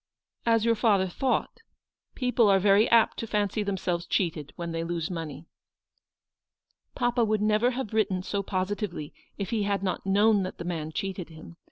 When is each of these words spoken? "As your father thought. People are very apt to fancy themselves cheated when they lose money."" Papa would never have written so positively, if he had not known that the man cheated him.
"As 0.47 0.65
your 0.65 0.73
father 0.73 1.07
thought. 1.07 1.59
People 2.15 2.49
are 2.49 2.57
very 2.57 2.89
apt 2.89 3.19
to 3.19 3.27
fancy 3.27 3.61
themselves 3.61 4.07
cheated 4.07 4.51
when 4.55 4.71
they 4.71 4.83
lose 4.83 5.11
money."" 5.11 5.45
Papa 6.95 7.23
would 7.23 7.39
never 7.43 7.69
have 7.77 7.93
written 7.93 8.23
so 8.23 8.41
positively, 8.41 9.13
if 9.37 9.51
he 9.51 9.61
had 9.61 9.83
not 9.83 10.03
known 10.03 10.41
that 10.41 10.57
the 10.57 10.65
man 10.65 10.91
cheated 10.91 11.29
him. 11.29 11.55